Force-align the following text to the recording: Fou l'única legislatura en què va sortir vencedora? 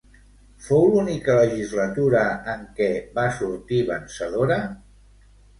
Fou 0.67 0.87
l'única 0.93 1.35
legislatura 1.39 2.23
en 2.55 2.65
què 2.81 2.89
va 3.19 3.29
sortir 3.39 3.83
vencedora? 3.93 4.63